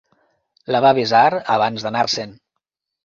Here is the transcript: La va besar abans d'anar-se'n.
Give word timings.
La 0.75 0.81
va 0.87 0.93
besar 0.99 1.21
abans 1.57 1.85
d'anar-se'n. 1.89 2.35